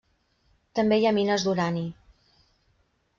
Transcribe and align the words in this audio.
També 0.79 0.97
hi 1.01 1.05
ha 1.09 1.13
mines 1.17 1.45
d'urani. 1.47 1.83